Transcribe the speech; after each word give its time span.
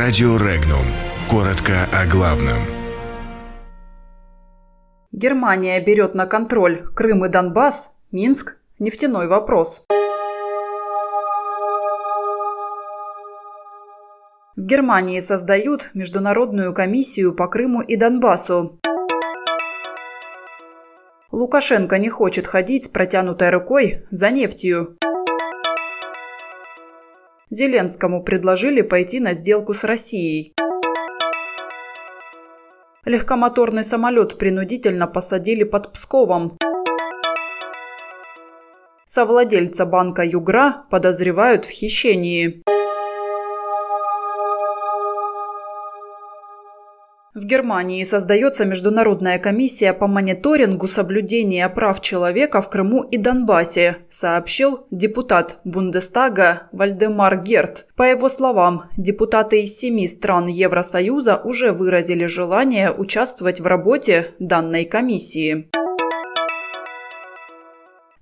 Радио 0.00 0.36
Регнум. 0.36 0.86
Коротко 1.28 1.88
о 1.92 2.06
главном. 2.06 2.58
Германия 5.10 5.80
берет 5.80 6.14
на 6.14 6.26
контроль 6.26 6.84
Крым 6.94 7.24
и 7.24 7.28
Донбасс, 7.28 7.96
Минск, 8.12 8.58
нефтяной 8.78 9.26
вопрос. 9.26 9.86
В 14.54 14.60
Германии 14.60 15.20
создают 15.20 15.90
Международную 15.94 16.72
комиссию 16.72 17.34
по 17.34 17.48
Крыму 17.48 17.80
и 17.80 17.96
Донбассу. 17.96 18.78
Лукашенко 21.32 21.98
не 21.98 22.08
хочет 22.08 22.46
ходить 22.46 22.84
с 22.84 22.88
протянутой 22.88 23.50
рукой 23.50 24.06
за 24.12 24.30
нефтью. 24.30 24.96
Зеленскому 27.50 28.22
предложили 28.22 28.82
пойти 28.82 29.20
на 29.20 29.32
сделку 29.32 29.72
с 29.72 29.84
Россией. 29.84 30.52
Легкомоторный 33.06 33.84
самолет 33.84 34.36
принудительно 34.36 35.06
посадили 35.06 35.64
под 35.64 35.92
Псковом. 35.92 36.58
Совладельца 39.06 39.86
банка 39.86 40.22
«Югра» 40.22 40.84
подозревают 40.90 41.64
в 41.64 41.70
хищении. 41.70 42.62
В 47.38 47.44
Германии 47.44 48.02
создается 48.02 48.64
Международная 48.64 49.38
комиссия 49.38 49.92
по 49.92 50.08
мониторингу 50.08 50.88
соблюдения 50.88 51.68
прав 51.68 52.00
человека 52.00 52.60
в 52.60 52.68
Крыму 52.68 53.04
и 53.04 53.16
Донбассе, 53.16 53.98
сообщил 54.10 54.88
депутат 54.90 55.60
Бундестага 55.62 56.68
Вальдемар 56.72 57.40
Герт. 57.40 57.86
По 57.94 58.02
его 58.02 58.28
словам, 58.28 58.86
депутаты 58.96 59.62
из 59.62 59.78
семи 59.78 60.08
стран 60.08 60.48
Евросоюза 60.48 61.36
уже 61.36 61.70
выразили 61.70 62.26
желание 62.26 62.90
участвовать 62.90 63.60
в 63.60 63.66
работе 63.66 64.34
данной 64.40 64.84
комиссии. 64.84 65.70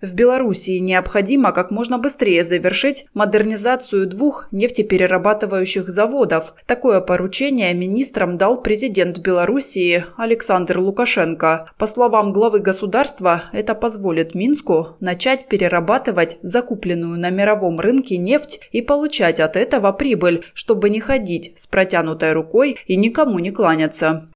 В 0.03 0.15
Белоруссии 0.15 0.79
необходимо 0.79 1.53
как 1.53 1.71
можно 1.71 1.99
быстрее 1.99 2.45
завершить 2.45 3.07
модернизацию 3.15 4.07
двух 4.07 4.47
нефтеперерабатывающих 4.53 5.89
заводов. 5.89 6.55
Такое 6.67 7.01
поручение 7.01 7.73
министрам 7.73 8.37
дал 8.37 8.61
президент 8.61 9.19
Белоруссии 9.19 10.05
Александр 10.19 10.79
Лукашенко. 10.79 11.71
По 11.79 11.87
словам 11.87 12.35
главы 12.35 12.59
государства, 12.59 13.45
это 13.53 13.75
позволит 13.75 14.35
Минску 14.35 14.97
начать 15.01 15.49
перерабатывать 15.49 16.37
закупленную 16.43 17.19
на 17.19 17.31
мировом 17.31 17.81
рынке 17.81 18.19
нефть 18.19 18.61
и 18.73 18.83
получать 18.83 19.41
от 19.41 19.57
этого 19.57 19.93
прибыль, 19.93 20.45
чтобы 20.53 20.91
не 20.91 21.01
ходить 21.01 21.55
с 21.57 21.67
протянутой 21.67 22.33
рукой 22.33 22.77
и 22.87 22.97
никому 22.97 23.39
не 23.39 23.51
кланяться. 23.51 24.29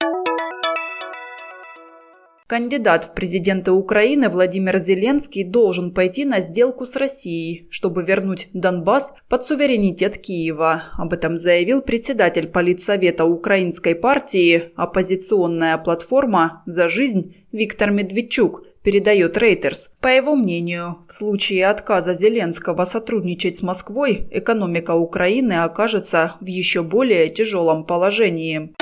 Кандидат 2.51 3.05
в 3.05 3.15
президенты 3.15 3.71
Украины 3.71 4.29
Владимир 4.29 4.81
Зеленский 4.81 5.45
должен 5.45 5.95
пойти 5.95 6.25
на 6.25 6.41
сделку 6.41 6.85
с 6.85 6.97
Россией, 6.97 7.69
чтобы 7.71 8.03
вернуть 8.03 8.49
Донбасс 8.53 9.15
под 9.29 9.45
суверенитет 9.45 10.19
Киева. 10.19 10.83
Об 10.99 11.13
этом 11.13 11.39
заявил 11.39 11.81
председатель 11.81 12.49
Политсовета 12.49 13.25
Украинской 13.25 13.95
партии 13.95 14.73
«Оппозиционная 14.75 15.79
платформа 15.79 16.65
за 16.67 16.89
жизнь» 16.89 17.37
Виктор 17.53 17.93
Медведчук, 17.93 18.65
передает 18.83 19.39
Рейтерс. 19.39 19.95
По 20.01 20.09
его 20.09 20.35
мнению, 20.35 20.99
в 21.07 21.13
случае 21.13 21.69
отказа 21.69 22.15
Зеленского 22.15 22.85
сотрудничать 22.85 23.59
с 23.59 23.63
Москвой, 23.63 24.27
экономика 24.33 24.97
Украины 24.97 25.63
окажется 25.63 26.35
в 26.41 26.47
еще 26.47 26.83
более 26.83 27.29
тяжелом 27.29 27.85
положении. 27.85 28.75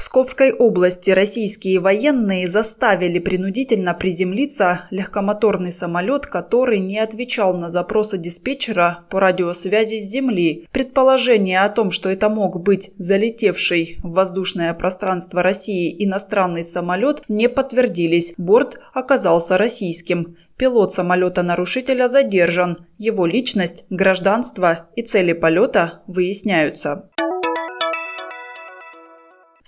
Псковской 0.00 0.50
области 0.50 1.10
российские 1.10 1.78
военные 1.78 2.48
заставили 2.48 3.18
принудительно 3.18 3.92
приземлиться 3.92 4.86
легкомоторный 4.90 5.74
самолет, 5.74 6.26
который 6.26 6.78
не 6.78 6.98
отвечал 6.98 7.54
на 7.58 7.68
запросы 7.68 8.16
диспетчера 8.16 9.04
по 9.10 9.20
радиосвязи 9.20 10.00
с 10.00 10.10
Земли. 10.10 10.66
Предположение 10.72 11.60
о 11.60 11.68
том, 11.68 11.90
что 11.90 12.08
это 12.08 12.30
мог 12.30 12.62
быть 12.62 12.92
залетевший 12.96 13.98
в 14.02 14.12
воздушное 14.12 14.72
пространство 14.72 15.42
России 15.42 15.94
иностранный 16.02 16.64
самолет, 16.64 17.22
не 17.28 17.50
подтвердились. 17.50 18.32
Борт 18.38 18.80
оказался 18.94 19.58
российским. 19.58 20.38
Пилот 20.56 20.92
самолета-нарушителя 20.92 22.06
задержан. 22.08 22.86
Его 22.98 23.24
личность, 23.24 23.84
гражданство 23.88 24.88
и 24.94 25.02
цели 25.02 25.32
полета 25.32 26.02
выясняются. 26.06 27.09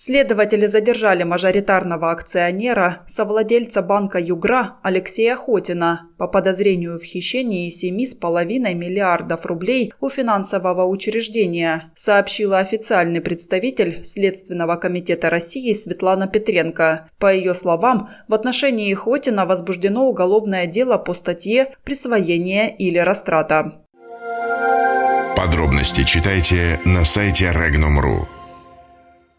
Следователи 0.04 0.66
задержали 0.66 1.22
мажоритарного 1.22 2.10
акционера, 2.10 3.04
совладельца 3.06 3.82
банка 3.82 4.18
«Югра» 4.18 4.72
Алексея 4.82 5.36
Хотина 5.36 6.08
по 6.18 6.26
подозрению 6.26 6.98
в 6.98 7.04
хищении 7.04 7.70
7,5 7.70 8.74
миллиардов 8.74 9.46
рублей 9.46 9.92
у 10.00 10.10
финансового 10.10 10.86
учреждения, 10.86 11.92
сообщила 11.94 12.58
официальный 12.58 13.20
представитель 13.20 14.04
Следственного 14.04 14.74
комитета 14.74 15.30
России 15.30 15.72
Светлана 15.72 16.26
Петренко. 16.26 17.08
По 17.20 17.32
ее 17.32 17.54
словам, 17.54 18.08
в 18.26 18.34
отношении 18.34 18.92
Хотина 18.94 19.46
возбуждено 19.46 20.08
уголовное 20.08 20.66
дело 20.66 20.98
по 20.98 21.14
статье 21.14 21.76
«Присвоение 21.84 22.74
или 22.76 22.98
растрата». 22.98 23.74
Подробности 25.36 26.02
читайте 26.02 26.80
на 26.84 27.04
сайте 27.04 27.52
Regnum.ru. 27.52 28.41